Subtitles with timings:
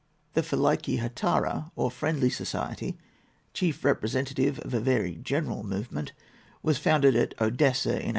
[0.33, 2.97] The Philiké Hetaira, or Friendly Society,
[3.53, 6.11] chief representative of a very general movement,
[6.63, 8.09] was founded at Odessa in 1814.